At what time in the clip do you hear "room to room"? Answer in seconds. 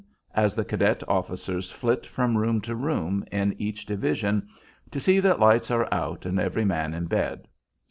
2.35-3.23